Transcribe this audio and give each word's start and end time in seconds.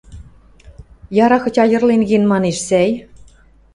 Яра 1.23 1.37
хоть 1.43 1.61
айырлен 1.63 2.01
кен, 2.09 2.23
манеш, 2.31 2.57
сӓй? 2.67 2.89